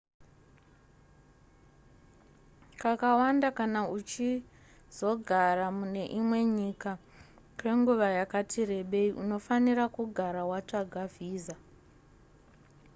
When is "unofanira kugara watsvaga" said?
9.23-11.03